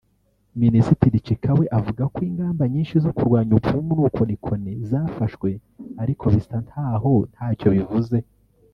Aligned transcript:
Minisitiri 0.61 1.17
Chikawe 1.27 1.63
avuga 1.79 2.03
ko 2.13 2.19
ingamba 2.29 2.63
nyinshi 2.73 2.95
zo 3.03 3.11
kurwanya 3.17 3.49
ubupfumu 3.51 3.91
n’ubukonikoni 3.93 4.71
zafashwe 4.89 5.49
ariko 6.01 6.23
bisa 6.33 6.55
ntaho 6.67 7.13
ntacyo 7.33 7.67
bivuze 7.77 8.17